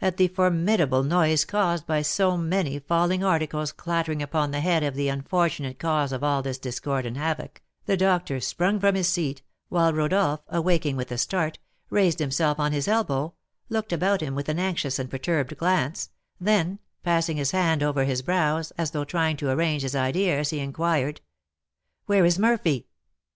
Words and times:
At 0.00 0.16
the 0.16 0.26
formidable 0.26 1.04
noise 1.04 1.44
caused 1.44 1.86
by 1.86 2.02
so 2.02 2.36
many 2.36 2.80
falling 2.80 3.22
articles 3.22 3.70
clattering 3.70 4.20
upon 4.20 4.50
the 4.50 4.58
head 4.60 4.82
of 4.82 4.96
the 4.96 5.06
unfortunate 5.08 5.78
cause 5.78 6.10
of 6.10 6.24
all 6.24 6.42
this 6.42 6.58
discord 6.58 7.06
and 7.06 7.16
havoc, 7.16 7.62
the 7.86 7.96
doctor 7.96 8.40
sprung 8.40 8.80
from 8.80 8.96
his 8.96 9.06
seat, 9.06 9.42
while 9.68 9.92
Rodolph, 9.92 10.40
awaking 10.48 10.96
with 10.96 11.12
a 11.12 11.16
start, 11.16 11.60
raised 11.90 12.18
himself 12.18 12.58
on 12.58 12.72
his 12.72 12.88
elbow, 12.88 13.34
looked 13.68 13.92
about 13.92 14.20
him 14.20 14.34
with 14.34 14.48
an 14.48 14.58
anxious 14.58 14.98
and 14.98 15.08
perturbed 15.08 15.56
glance, 15.56 16.10
then, 16.40 16.80
passing 17.04 17.36
his 17.36 17.52
hand 17.52 17.84
over 17.84 18.02
his 18.02 18.20
brows, 18.20 18.72
as 18.76 18.90
though 18.90 19.04
trying 19.04 19.36
to 19.36 19.48
arrange 19.50 19.82
his 19.82 19.94
ideas, 19.94 20.50
he 20.50 20.58
inquired: 20.58 21.20
"Where 22.06 22.24
is 22.24 22.36
Murphy?" 22.36 22.88